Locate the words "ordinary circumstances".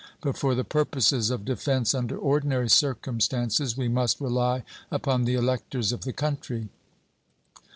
2.17-3.77